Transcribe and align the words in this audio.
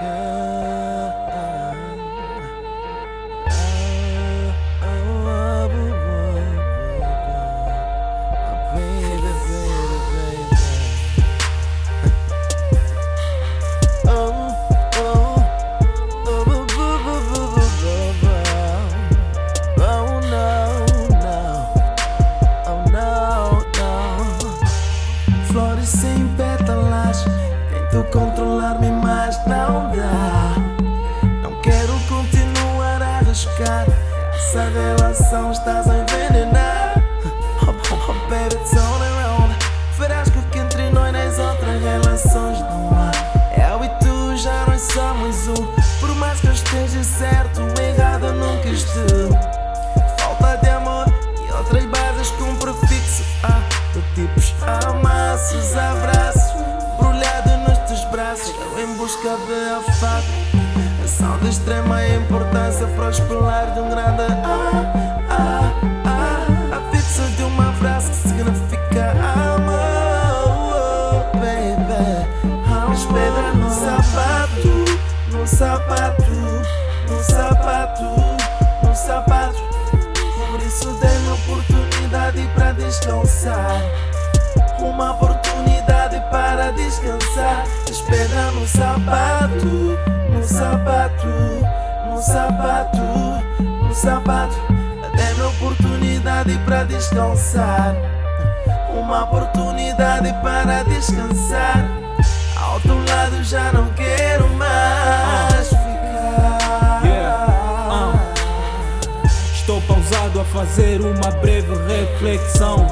Yeah. 0.00 0.39
Relação 35.30 35.52
estás 35.52 35.88
a 35.88 35.96
envenenar. 35.96 36.94
Oh, 37.62 37.70
oh, 37.70 38.10
oh 38.10 38.28
baby, 38.28 38.56
turn 38.68 39.02
around. 39.02 39.54
Verás 39.96 40.28
que 40.28 40.38
o 40.38 40.42
que 40.50 40.58
entre 40.58 40.90
nós 40.90 41.12
nas 41.12 41.38
outras 41.38 41.80
relações 41.80 42.58
não 42.60 42.90
há. 42.90 43.70
Eu 43.70 43.84
e 43.84 43.88
tu 44.00 44.36
já 44.36 44.66
nós 44.66 44.80
somos 44.80 45.48
um. 45.48 45.66
Por 46.00 46.14
mais 46.16 46.40
que 46.40 46.48
eu 46.48 46.52
esteja 46.52 47.04
certo, 47.04 47.60
errado 47.80 48.32
nunca 48.32 48.68
estou. 48.68 49.30
Falta 50.18 50.56
de 50.56 50.68
amor 50.68 51.06
e 51.46 51.52
outras 51.52 51.84
bases 51.84 52.30
com 52.32 52.56
prefixo 52.56 53.22
A. 53.44 53.60
Do 53.92 54.02
tipos 54.14 54.52
amassos, 54.62 55.76
abraços, 55.76 56.52
brulhado 56.98 57.56
nos 57.68 57.78
teus 57.86 58.04
braços. 58.06 58.52
Eu 58.60 58.84
em 58.84 58.96
busca 58.96 59.36
de 59.46 59.88
afago. 59.88 60.26
São 61.06 61.38
de 61.38 61.50
extrema 61.50 62.04
importância 62.08 62.86
para 62.86 63.08
o 63.08 63.10
de 63.10 63.80
um 63.80 63.90
grande 63.90 64.22
A. 64.22 65.09
sapato, 75.60 76.24
no 77.06 77.22
sapato, 77.22 78.04
no 78.82 78.94
sapato. 78.94 79.60
Por 80.38 80.58
isso 80.62 80.90
dei-me 81.02 81.32
oportunidade 81.32 82.48
para 82.54 82.72
descansar. 82.72 83.82
Uma 84.78 85.10
oportunidade 85.10 86.18
para 86.30 86.72
descansar. 86.72 87.66
As 87.90 88.00
pedras 88.00 88.54
no 88.54 88.66
sapato, 88.66 89.98
no 90.30 90.42
sapato, 90.42 91.26
no 92.08 92.22
sapato, 92.22 93.02
no 93.60 93.94
sapato. 93.94 94.56
Dei-me 95.14 95.42
oportunidade 95.42 96.58
para 96.64 96.84
descansar. 96.84 97.94
Uma 98.98 99.24
oportunidade 99.24 100.32
para 100.42 100.84
descansar. 100.84 101.84
Ao 102.56 102.80
teu 102.80 102.96
lado 102.96 103.44
já 103.44 103.70
não 103.72 103.89
a 110.40 110.44
fazer 110.44 111.00
uma 111.02 111.30
breve 111.42 111.74
reflexão 111.86 112.86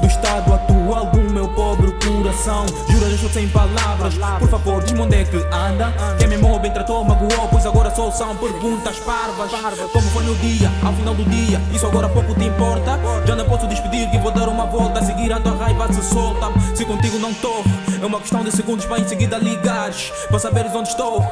do 0.00 0.06
estado 0.06 0.52
atual 0.52 1.06
do 1.06 1.18
meu 1.32 1.48
pobre 1.48 1.90
coração. 1.92 2.66
Juro, 2.90 3.06
eu 3.06 3.14
estou 3.14 3.30
sem 3.30 3.48
palavras. 3.48 4.14
Por 4.38 4.48
favor, 4.48 4.82
diz-me 4.82 5.00
onde 5.00 5.16
é 5.16 5.24
que 5.24 5.36
anda. 5.36 5.94
Quem 6.18 6.28
me 6.28 6.34
amou, 6.34 6.58
bem 6.58 6.70
tratou, 6.70 7.02
magoou, 7.04 7.48
pois 7.50 7.64
agora 7.64 7.90
só 7.94 8.10
são 8.10 8.36
perguntas 8.36 8.98
parvas. 8.98 9.50
Como 9.92 10.10
foi 10.10 10.24
no 10.24 10.34
dia, 10.36 10.70
ao 10.84 10.92
final 10.92 11.14
do 11.14 11.24
dia, 11.24 11.60
isso 11.72 11.86
agora 11.86 12.08
pouco 12.08 12.34
te 12.34 12.44
importa. 12.44 12.98
Já 13.26 13.34
não 13.34 13.46
posso 13.46 13.66
despedir, 13.66 14.10
que 14.10 14.18
vou 14.18 14.30
dar 14.30 14.48
uma 14.48 14.66
volta. 14.66 15.00
A 15.00 15.02
seguir 15.02 15.32
a 15.32 15.40
tua 15.40 15.56
raiva 15.56 15.90
se 15.92 16.02
solta. 16.02 16.46
Se 16.74 16.84
contigo 16.84 17.18
não 17.18 17.32
tô, 17.34 17.62
é 18.02 18.04
uma 18.04 18.20
questão 18.20 18.44
de 18.44 18.50
segundos 18.52 18.84
para 18.84 19.00
em 19.00 19.08
seguida 19.08 19.38
ligares. 19.38 20.12
Para 20.28 20.38
saberes 20.38 20.74
onde 20.74 20.90
estou 20.90 21.24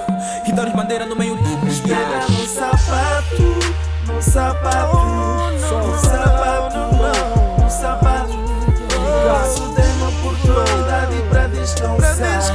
e 0.47 0.53
dares 0.53 0.75
bandeira 0.75 1.05
no 1.05 1.17
meio 1.17 1.37
do 1.37 1.59
Pedra 1.83 2.27
no 2.29 2.47
sapato, 2.47 3.43
no 4.06 4.23
sapato, 4.23 5.18
no 5.77 5.99
sapato, 5.99 6.79
no 7.61 7.71
sapato. 7.71 8.39
Isso 9.45 9.69
dei-me 9.75 10.05
oportunidade 10.05 11.17
para 11.31 11.47
descansar. 11.49 12.49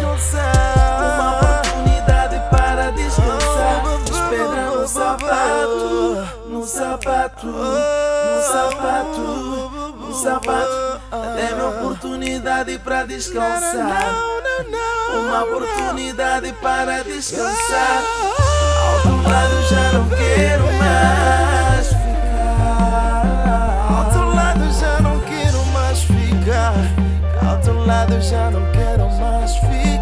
Uma 1.00 1.38
oportunidade 1.38 2.38
para 2.50 2.91
descansar. 2.91 3.84
As 4.09 4.19
pedras 4.29 4.74
no 4.74 4.88
sapato, 4.88 6.28
no 6.47 6.66
sapato, 6.66 7.47
no 7.47 8.41
sapato, 8.51 9.22
no 10.00 10.13
sapato. 10.13 11.00
Dei-me 11.35 11.62
oportunidade 11.62 12.80
para 12.80 13.06
descansar. 13.06 14.16
Uma 15.13 15.44
oportunidade 15.44 16.53
para 16.53 17.03
descansar. 17.03 18.03
Ao 19.06 19.31
lado 19.31 19.63
já 19.69 19.91
não 19.94 20.09
quero 20.09 20.53
I 27.89 28.05
don't 28.51 28.71
get 28.71 29.01
on 29.01 29.19
my. 29.19 29.93